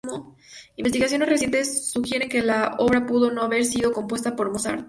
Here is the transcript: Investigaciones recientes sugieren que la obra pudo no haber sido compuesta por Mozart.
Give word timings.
Investigaciones 0.77 1.29
recientes 1.29 1.91
sugieren 1.91 2.27
que 2.27 2.41
la 2.41 2.73
obra 2.79 3.05
pudo 3.05 3.29
no 3.29 3.43
haber 3.43 3.63
sido 3.65 3.93
compuesta 3.93 4.35
por 4.35 4.51
Mozart. 4.51 4.79